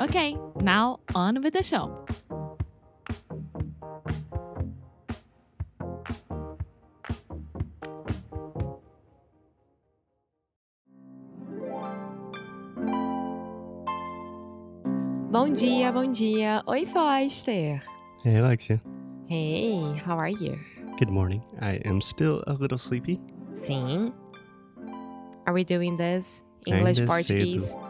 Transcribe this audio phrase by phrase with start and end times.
[0.00, 2.04] Okay, now on with the show.
[15.30, 16.62] Bom dia, bom dia.
[16.68, 17.82] Oi, Foster.
[18.24, 18.80] Hey, Alexia.
[19.28, 20.58] Hey, how are you?
[20.98, 21.42] Good morning.
[21.60, 23.20] I am still a little sleepy.
[23.52, 24.12] Sim.
[25.46, 26.42] Are we doing this?
[26.66, 27.76] English, Ainda Portuguese?
[27.76, 27.87] cedo.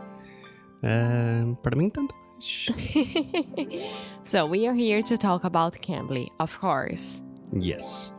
[0.82, 2.14] Um, para mim, tanto
[4.22, 7.20] so, we are here to talk about Cambly, of course.
[7.52, 8.12] yes.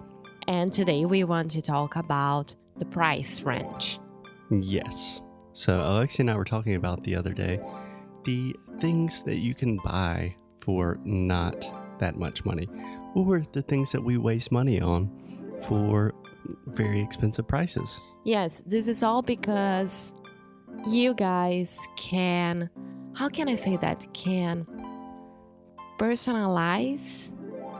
[0.47, 3.99] And today we want to talk about the price range.
[4.51, 5.21] Yes.
[5.53, 7.61] So, Alexia and I were talking about the other day
[8.25, 11.65] the things that you can buy for not
[11.99, 12.67] that much money,
[13.15, 15.09] or the things that we waste money on
[15.67, 16.13] for
[16.67, 17.99] very expensive prices.
[18.25, 20.13] Yes, this is all because
[20.87, 22.69] you guys can,
[23.13, 24.07] how can I say that?
[24.13, 24.65] Can
[25.97, 27.31] personalize,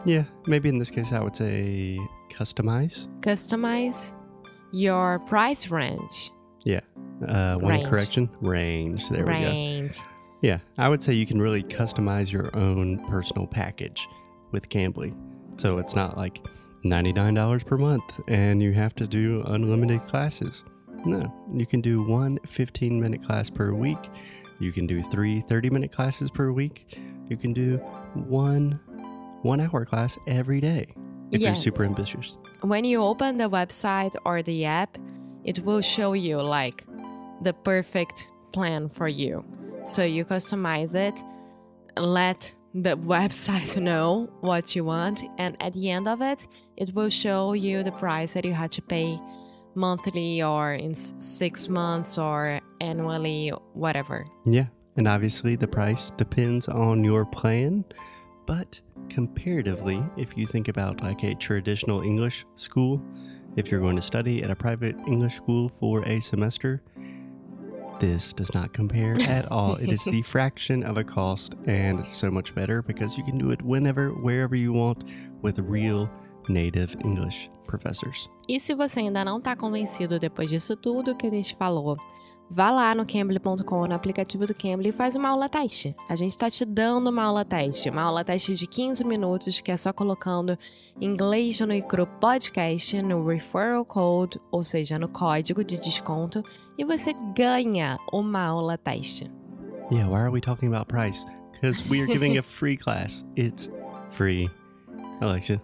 [0.06, 1.98] Yeah, maybe in this case, I would say
[2.32, 3.08] customize.
[3.22, 4.14] customize
[4.72, 6.32] your price range.
[6.64, 6.82] Yeah.
[7.28, 7.88] Uh, one Range.
[7.90, 9.10] correction range.
[9.10, 9.40] There we go.
[9.40, 9.98] range.
[10.42, 14.08] Yeah, I would say you can really customize your own personal package
[14.52, 15.14] with Cambly.
[15.60, 16.46] So it's not like
[16.86, 20.64] $99 per month and you have to do unlimited classes.
[21.06, 23.98] No, you can do one 15 minute class per week.
[24.60, 27.00] You can do three 30 minute classes per week.
[27.30, 27.78] You can do
[28.14, 28.80] one
[29.42, 30.88] one hour class every day
[31.32, 31.64] if Yes.
[31.66, 32.38] you're super ambitious.
[32.62, 34.98] When you open the website or the app,
[35.46, 36.84] it will show you like
[37.42, 39.46] the perfect plan for you.
[39.86, 41.24] So you customize it,
[41.96, 46.46] let the website know what you want, and at the end of it,
[46.76, 49.18] it will show you the price that you had to pay
[49.80, 54.28] monthly or in six months or annually, whatever.
[54.46, 54.66] Yeah,
[54.98, 57.86] and obviously the price depends on your plan,
[58.46, 58.80] but
[59.10, 63.02] comparatively, if you think about like a traditional English school,
[63.56, 66.82] if you're going to study at a private English school for a semester,
[68.00, 69.76] this does not compare at all.
[69.76, 73.52] It is the fraction of a cost and so much better because you can do
[73.52, 75.04] it whenever, wherever you want
[75.42, 76.10] with real
[76.48, 78.30] native English professors.
[78.48, 81.98] E se você ainda não está convencido depois disso tudo que a gente falou,
[82.50, 85.96] vá lá no Cambly.com, no aplicativo do Cambly e faz uma aula teste.
[86.10, 89.72] A gente está te dando uma aula teste, uma aula teste de 15 minutos, que
[89.72, 90.58] é só colocando
[91.00, 96.44] inglês no Icru Podcast no referral code, ou seja, no código de desconto,
[96.78, 99.30] e você ganha uma aula teste.
[99.92, 101.26] Yeah, why are we talking about price?
[101.52, 103.26] Because we are giving a free class.
[103.36, 103.70] It's
[104.12, 104.50] free.
[105.20, 105.62] Alexia,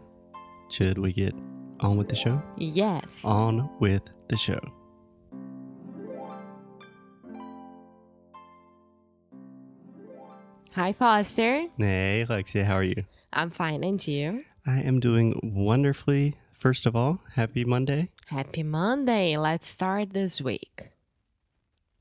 [0.70, 1.34] should we get
[1.80, 2.42] on with the show?
[2.58, 3.22] Yes!
[3.24, 4.60] On with the show.
[10.72, 11.68] Hi, Foster.
[11.78, 13.06] Hey, Alexia, how are you?
[13.32, 14.44] I'm fine, and you?
[14.66, 16.36] I am doing wonderfully.
[16.54, 18.10] First of all, happy Monday.
[18.28, 19.38] Happy Monday!
[19.38, 20.90] Let's start this week.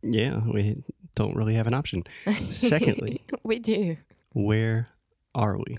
[0.03, 0.83] Yeah, we
[1.15, 2.05] don't really have an option.
[2.51, 3.97] Secondly, we do.
[4.33, 4.89] where
[5.35, 5.79] are we?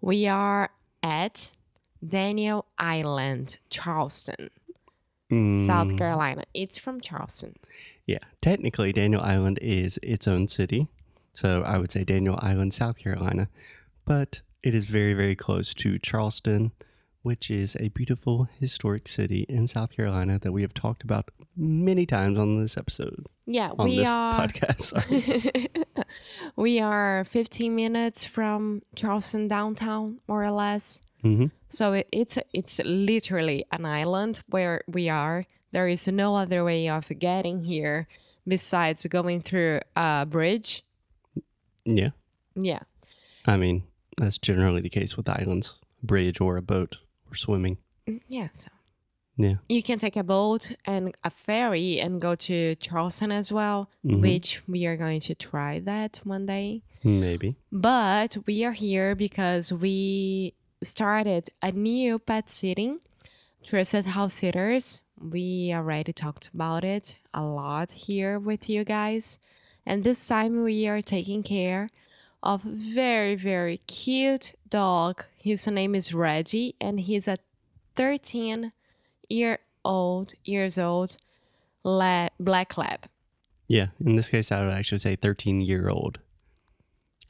[0.00, 0.70] We are
[1.02, 1.50] at
[2.06, 4.50] Daniel Island, Charleston,
[5.30, 6.44] South Mm, Carolina.
[6.54, 7.54] It's from Charleston.
[8.06, 10.88] Yeah, technically, Daniel Island is its own city.
[11.32, 13.48] So I would say Daniel Island, South Carolina.
[14.04, 16.72] But it is very, very close to Charleston,
[17.22, 22.06] which is a beautiful historic city in South Carolina that we have talked about many
[22.06, 24.40] times on this episode, Yeah, on we this are.
[24.48, 25.84] podcast.
[26.56, 31.02] we are 15 minutes from Charleston downtown, more or less.
[31.24, 31.50] Mhm.
[31.68, 35.44] So it, it's it's literally an island where we are.
[35.72, 38.06] There is no other way of getting here
[38.46, 40.82] besides going through a bridge.
[41.84, 42.10] Yeah.
[42.54, 42.80] Yeah.
[43.46, 43.82] I mean,
[44.16, 45.78] that's generally the case with islands.
[46.02, 46.96] bridge or a boat
[47.30, 47.76] or swimming.
[48.06, 48.70] Mm, Yeah, so
[49.36, 49.56] Yeah.
[49.68, 54.22] you can take a boat and a ferry and go to Charleston as well, Mhm.
[54.22, 56.80] which we are going to try that one day.
[57.04, 57.56] Maybe.
[57.70, 63.00] But we are here because we started a new pet sitting,
[63.62, 65.02] Trusted House Sitters.
[65.20, 69.38] We already talked about it a lot here with you guys.
[69.84, 71.90] And this time we are taking care
[72.42, 75.24] of very, very cute dog.
[75.36, 77.38] His name is Reggie, and he's a
[77.96, 78.72] 13
[79.28, 81.16] year old years old
[81.84, 83.06] lab, black lab.
[83.68, 83.88] Yeah.
[84.04, 86.18] In this case, I would actually say 13 year old.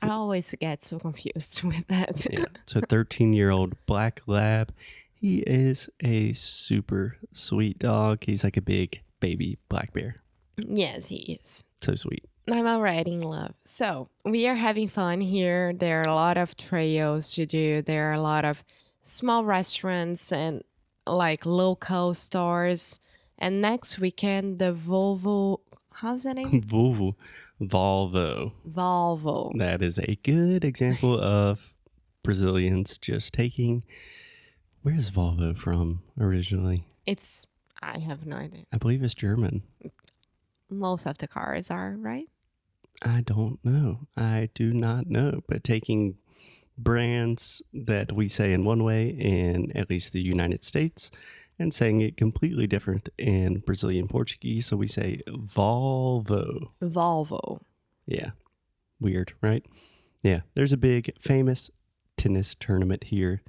[0.02, 2.26] I always get so confused with that.
[2.30, 2.44] Yeah.
[2.66, 4.72] So 13 year old black lab.
[5.12, 8.24] He is a super sweet dog.
[8.24, 10.22] He's like a big baby black bear.
[10.56, 11.64] yes, he is.
[11.82, 12.24] So sweet.
[12.50, 13.52] I'm already in love.
[13.64, 15.72] So we are having fun here.
[15.74, 17.82] There are a lot of trails to do.
[17.82, 18.64] There are a lot of
[19.02, 20.62] small restaurants and
[21.06, 22.98] like local stores.
[23.38, 25.60] And next weekend, the Volvo,
[26.00, 26.62] how's that name?
[26.66, 27.14] Volvo.
[27.60, 28.52] Volvo.
[28.68, 29.52] Volvo.
[29.58, 31.74] That is a good example of
[32.22, 33.84] Brazilians just taking.
[34.82, 36.86] Where's Volvo from originally?
[37.04, 37.46] It's,
[37.82, 38.64] I have no idea.
[38.72, 39.62] I believe it's German.
[40.70, 42.28] Most of the cars are, right?
[43.02, 44.06] I don't know.
[44.16, 45.42] I do not know.
[45.48, 46.16] But taking
[46.78, 51.10] brands that we say in one way in at least the United States
[51.60, 54.66] and saying it completely different in Brazilian Portuguese.
[54.66, 56.70] So we say Volvo.
[56.82, 57.60] Volvo.
[58.06, 58.30] Yeah.
[58.98, 59.64] Weird, right?
[60.22, 60.40] Yeah.
[60.54, 61.70] There's a big famous
[62.16, 63.42] tennis tournament here.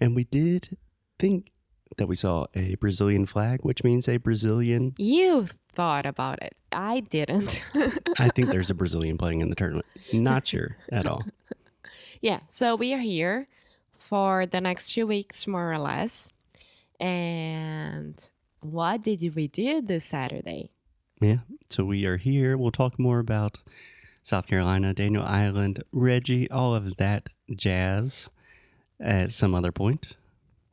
[0.00, 0.78] And we did
[1.18, 1.52] think
[1.98, 4.94] that we saw a Brazilian flag, which means a Brazilian.
[4.96, 6.56] You thought about it.
[6.72, 7.60] I didn't.
[8.18, 9.86] I think there's a Brazilian playing in the tournament.
[10.14, 11.24] Not sure at all.
[12.22, 13.48] yeah, so we are here
[13.92, 16.30] for the next two weeks, more or less.
[17.00, 18.22] And
[18.60, 20.70] what did we do this Saturday?
[21.20, 21.38] Yeah.
[21.68, 22.56] So we are here.
[22.56, 23.58] We'll talk more about
[24.22, 28.30] South Carolina, Daniel Island, Reggie, all of that jazz
[29.00, 30.16] at some other point.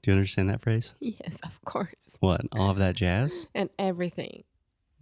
[0.03, 0.93] Do you understand that phrase?
[0.99, 2.17] Yes, of course.
[2.19, 2.41] What?
[2.51, 3.33] All of that jazz?
[3.55, 4.43] And everything.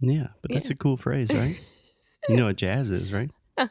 [0.00, 0.74] Yeah, but that's Yeah.
[0.74, 1.56] a cool phrase, right?
[2.28, 3.30] you know what jazz is, right?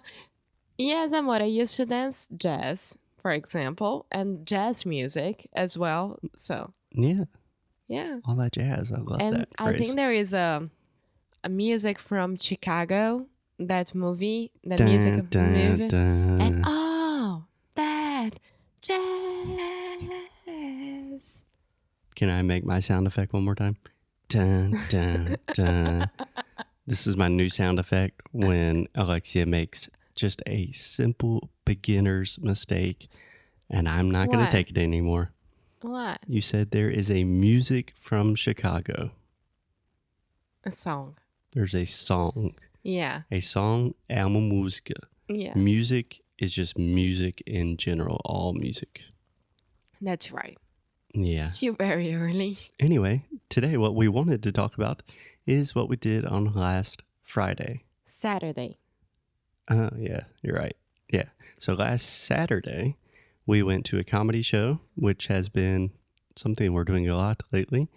[0.77, 6.19] Yes, amor, I used to dance jazz, for example, and jazz music as well.
[6.35, 7.23] So, Yeah,
[7.87, 8.19] yeah.
[8.25, 8.91] all that jazz.
[8.91, 10.69] I love and that I think there is a,
[11.43, 13.25] a music from Chicago,
[13.59, 15.87] that movie, that Dun, music of the dun, movie.
[15.87, 16.41] dun.
[16.41, 17.43] And oh,
[17.75, 18.39] that
[18.81, 19.01] jazz.
[22.15, 23.77] Can I make my sound effect one more time?
[24.29, 26.09] Dun, dun, dun.
[26.87, 33.09] This is my new sound effect when Alexia makes just a simple beginner's mistake,
[33.71, 35.31] and I'm not going to take it anymore.
[35.85, 36.19] What?
[36.27, 39.11] You said there is a music from Chicago.
[40.63, 41.15] A song.
[41.53, 42.55] There's a song.
[42.81, 43.21] Yeah.
[43.31, 44.95] A song, é uma música.
[45.27, 45.53] Yeah.
[45.55, 49.01] Music is just music in general, all music.
[50.01, 50.57] That's right.
[51.13, 51.45] Yeah.
[51.45, 52.57] It's you very early.
[52.79, 55.03] Anyway, today what we wanted to talk about
[55.45, 57.83] is what we did on last Friday.
[58.07, 58.79] Saturday.
[59.69, 60.75] Oh, yeah, you're right.
[61.11, 61.29] Yeah.
[61.59, 62.97] So last Saturday,
[63.45, 65.91] we went to a comedy show, which has been
[66.35, 67.87] something we're doing a lot lately.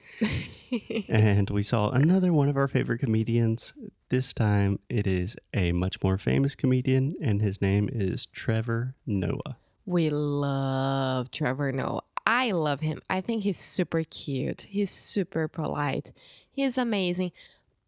[1.09, 3.73] and we saw another one of our favorite comedians.
[4.11, 9.57] This time it is a much more famous comedian, and his name is Trevor Noah.
[9.87, 12.03] we love Trevor Noah.
[12.27, 13.01] I love him.
[13.09, 14.67] I think he's super cute.
[14.69, 16.13] He's super polite.
[16.51, 17.33] He's amazing.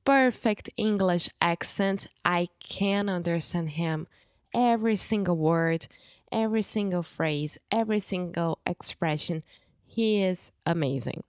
[0.06, 2.06] Perfect English accent.
[2.24, 4.06] I can understand him.
[4.54, 5.86] Every single word,
[6.32, 9.44] every single phrase, every single expression.
[9.86, 11.24] He is amazing.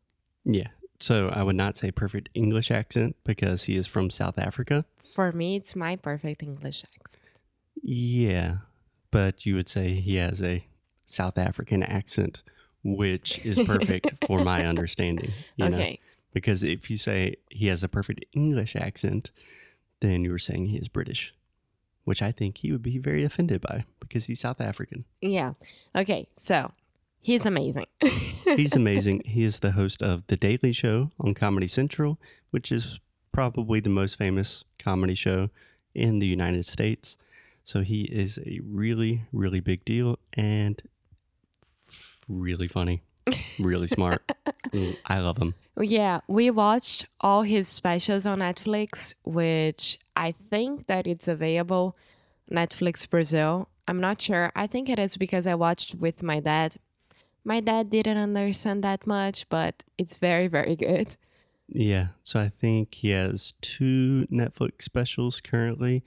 [0.46, 0.68] Yeah.
[1.00, 4.86] So I would not say perfect English accent because he is from South Africa.
[5.14, 7.24] For me, it's my perfect English accent.
[7.82, 8.58] Yeah.
[9.10, 10.64] But you would say he has a
[11.06, 12.44] South African accent,
[12.84, 15.32] which is perfect for my understanding.
[15.56, 15.78] You know?
[15.78, 16.00] okay.
[16.34, 19.32] Because if you say he has a perfect English accent,
[20.00, 21.34] then you were saying he is British,
[22.04, 25.06] which I think he would be very offended by because he's South African.
[25.22, 25.54] Yeah.
[25.96, 26.28] Okay.
[26.36, 26.72] So
[27.20, 27.86] he's amazing.
[28.44, 29.22] He's amazing.
[29.24, 33.00] he is the host of The Daily Show on Comedy Central, which is
[33.32, 35.50] probably the most famous comedy show
[35.96, 37.16] in the United States.
[37.64, 40.82] So he is a really, really big deal and
[42.28, 43.04] really funny,
[43.60, 44.30] really smart.
[44.72, 45.54] Mm, I love him.
[45.80, 51.96] Yeah, we watched all his specials on Netflix, which I think that it's available
[52.52, 53.70] Netflix Brazil.
[53.88, 54.52] I'm not sure.
[54.56, 56.76] I think it is because I watched with my dad
[57.44, 61.18] My dad didn't understand that much, but it's very, very good.
[61.68, 62.08] Yeah.
[62.22, 66.04] So I think he has two Netflix specials currently.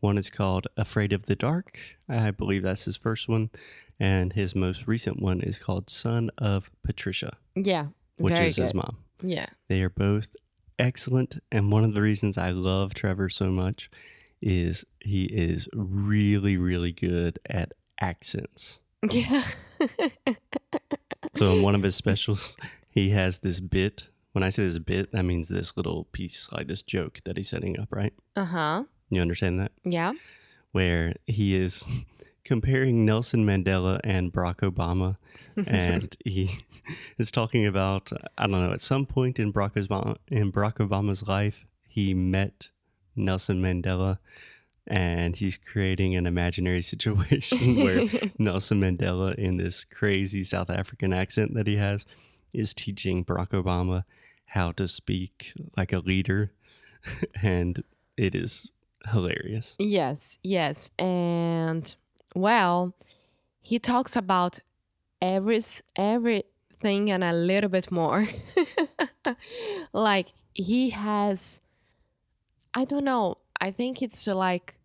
[0.00, 1.78] One is called Afraid of the Dark.
[2.08, 3.50] I believe that's his first one.
[4.00, 7.88] And his most recent one is called Son of Patricia, Yeah.
[8.18, 8.98] Which very is his mom.
[9.22, 9.46] Yeah.
[9.68, 10.28] They are both
[10.78, 11.42] excellent.
[11.50, 13.90] And one of the reasons I love Trevor so much
[14.40, 18.78] is he is really, really good at accents.
[19.10, 19.44] Yeah.
[21.34, 22.56] So in one of his specials,
[22.90, 24.08] he has this bit.
[24.32, 27.48] When I say this bit, that means this little piece, like this joke that he's
[27.48, 28.12] setting up, right?
[28.36, 28.84] uh huh.
[29.10, 29.72] You understand that?
[29.84, 30.12] Yeah.
[30.72, 31.82] Where he is
[32.44, 35.16] comparing Nelson Mandela and Barack Obama.
[35.66, 36.60] And he
[37.18, 41.26] is talking about, I don't know, at some point in Barack, Obama, in Barack Obama's
[41.26, 42.68] life, he met
[43.16, 44.18] Nelson Mandela
[44.86, 48.08] and he's creating an imaginary situation where
[48.38, 52.06] Nelson Mandela, in this crazy South African accent that he has,
[52.52, 54.04] is teaching Barack Obama
[54.46, 56.52] how to speak like a leader.
[57.42, 57.82] and
[58.16, 58.70] it is
[59.10, 59.76] hilarious.
[59.78, 60.90] Yes, yes.
[60.98, 61.94] And
[62.34, 62.94] well,
[63.60, 64.60] he talks about
[65.20, 65.82] every s-
[66.80, 68.28] everything and a little bit more.
[69.92, 71.60] like he has
[72.74, 73.38] I don't know.
[73.60, 74.76] I think it's like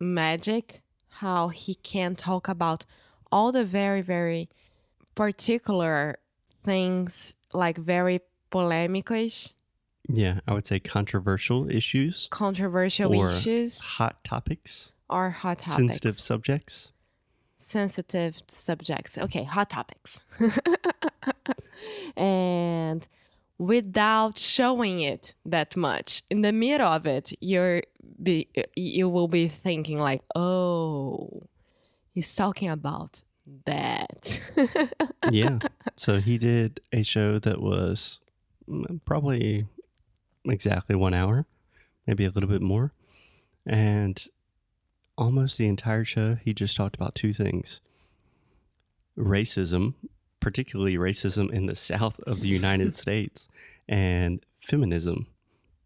[0.00, 0.82] magic
[1.20, 2.84] how he can talk about
[3.30, 4.48] all the very very
[5.14, 6.18] particular
[6.64, 9.50] things like very polemic-ish,
[10.08, 15.76] Yeah, I would say controversial issues, controversial Or issues hot topics, or hot topics.
[15.76, 16.91] sensitive subjects.
[17.62, 19.18] Sensitive subjects.
[19.18, 20.22] Okay, hot topics.
[22.16, 23.06] and
[23.58, 27.82] without showing it that much in the middle of it, you're
[28.22, 31.44] be you will be thinking like, "Oh,
[32.12, 33.22] he's talking about
[33.66, 34.40] that."
[35.30, 35.58] yeah.
[35.96, 38.20] So he did a show that was
[38.68, 39.66] mm, probably
[40.44, 41.46] exactly one hour,
[42.06, 42.92] maybe a little bit more.
[43.64, 44.24] And
[45.16, 47.80] almost the entire show, he just talked about two things
[49.18, 49.94] racism,
[50.40, 53.48] particularly racism in the South of the United States,
[53.88, 55.26] and feminism,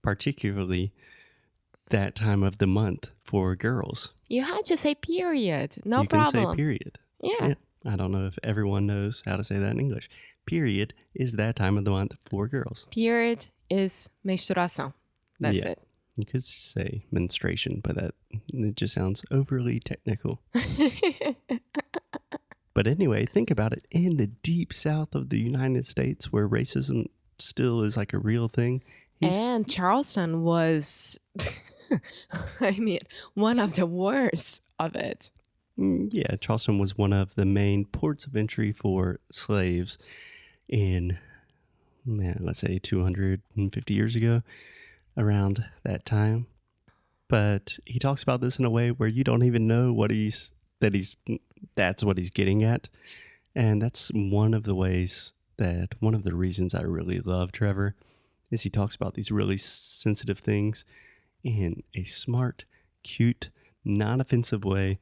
[0.03, 0.93] particularly
[1.91, 4.13] that time of the month for girls.
[4.29, 5.77] you had to say period.
[5.85, 6.45] No you problem.
[6.45, 6.99] can say period.
[7.23, 7.49] yeah.
[7.49, 7.55] Yeah.
[7.89, 10.09] I don't know if everyone knows how to say that in English.
[10.45, 12.85] Period is that time of the month for girls.
[12.91, 14.93] Period is menstruação.
[15.39, 15.75] That's Yeah.
[16.17, 18.15] You could say menstruation, but that
[18.49, 20.41] it just sounds overly technical.
[22.75, 23.87] But anyway, think about it.
[23.91, 27.07] In the deep south of the United States, where racism
[27.39, 28.83] still is like a real thing,
[29.23, 31.19] and Charleston was,
[32.61, 32.99] I mean,
[33.33, 35.31] one of the worst of it.
[35.79, 39.97] Mm, Yeah, Charleston was one of the main ports of entry for slaves
[40.69, 41.17] in,
[42.05, 44.43] man, let's say 250 years ago,
[45.17, 46.47] around that time.
[47.29, 50.51] But he talks about this in a way where you don't even know what he's
[50.81, 51.17] that he's
[51.75, 52.89] that's what he's getting at,
[53.55, 57.95] and that's one of the ways that one of the reasons I really love Trevor
[58.51, 60.85] is he talks about these really sensitive things
[61.43, 62.65] in a smart,
[63.03, 63.49] cute,
[63.85, 64.99] non-offensive way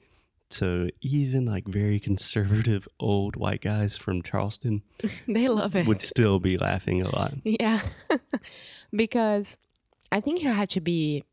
[0.51, 4.83] so even like very conservative old white guys from Charleston
[5.27, 5.87] They love it.
[5.87, 7.35] would still be laughing a lot.
[7.45, 7.81] Yeah.
[8.95, 9.59] because
[10.15, 11.25] I think you had to be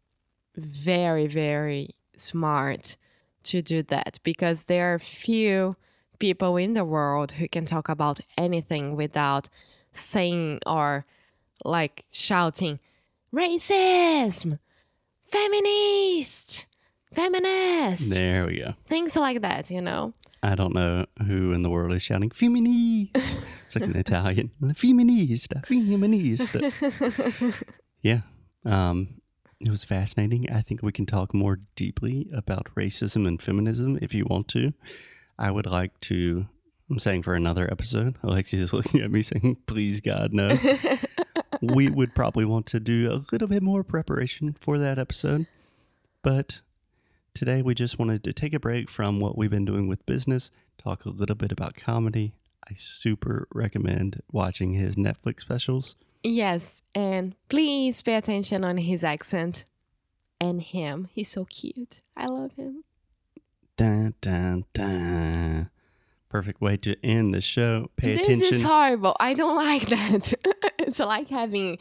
[0.55, 2.97] very, very smart
[3.43, 5.75] to do that because there are few
[6.17, 9.49] people in the world who can talk about anything without
[9.91, 11.05] saying or
[11.63, 12.79] like shouting
[13.31, 14.57] racism,
[15.29, 16.65] feminist,
[17.13, 18.73] feminist, There we go.
[18.87, 20.13] things like that, you know?
[20.41, 25.63] I don't know who in the world is shouting "feminist." It's like an Italian "feminista,
[25.67, 27.53] feminista."
[28.01, 28.21] Yeah,
[28.65, 29.21] um,
[29.59, 30.51] it was fascinating.
[30.51, 34.73] I think we can talk more deeply about racism and feminism if you want to.
[35.37, 36.47] I would like to.
[36.89, 38.17] I'm saying for another episode.
[38.23, 40.57] Alexia is looking at me saying, "Please, God, no."
[41.61, 45.45] we would probably want to do a little bit more preparation for that episode.
[46.23, 46.61] But
[47.33, 50.51] today we just wanted to take a break from what we've been doing with business,
[50.77, 52.33] talk a little bit about comedy.
[52.69, 55.95] I super recommend watching his Netflix specials.
[56.23, 59.65] Yes, and please pay attention on his accent
[60.39, 61.09] and him.
[61.13, 62.01] He's so cute.
[62.15, 62.83] I love him.
[63.77, 65.69] Dun, dun, dun.
[66.29, 67.89] Perfect way to end the show.
[67.97, 68.53] Pay this attention.
[68.55, 69.15] is horrible.
[69.19, 70.33] I don't like that.
[70.79, 71.77] it's like having,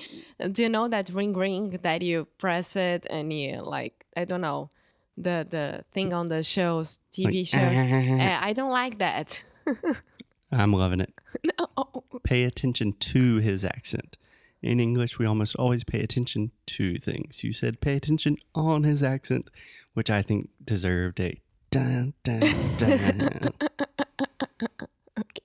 [0.53, 4.41] do you know that ring ring that you press it and you like, I don't
[4.41, 4.71] know,
[5.17, 7.79] the the thing on the shows, TV Like, shows.
[7.87, 9.43] Uh, I don't like that.
[10.53, 11.13] I'm loving it.
[11.59, 12.05] No.
[12.25, 14.17] Pay attention to his accent.
[14.63, 17.43] In English, we almost always pay attention to things.
[17.43, 19.49] You said pay attention on his accent,
[19.95, 21.41] which I think deserved a
[21.71, 22.41] dun dun
[22.79, 23.51] dun.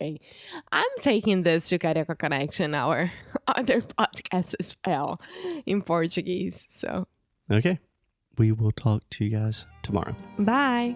[0.02, 0.20] Okay.
[0.72, 3.12] I'm taking this to Carioca Connection, our
[3.48, 5.20] other podcast as well,
[5.66, 6.68] in Portuguese.
[6.70, 7.08] So,
[7.52, 7.80] okay.
[8.38, 10.16] We will talk to you guys tomorrow.
[10.38, 10.96] bye.